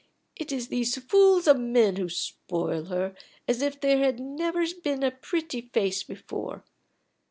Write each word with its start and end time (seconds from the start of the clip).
It 0.35 0.51
is 0.51 0.69
these 0.69 0.97
fools 0.97 1.45
of 1.45 1.59
men 1.59 1.97
who 1.97 2.09
spoil 2.09 2.85
her, 2.85 3.13
as 3.47 3.61
if 3.61 3.79
there 3.79 3.99
had 3.99 4.19
never 4.19 4.63
been 4.83 5.03
a 5.03 5.11
pretty 5.11 5.61
face 5.71 6.01
before. 6.01 6.63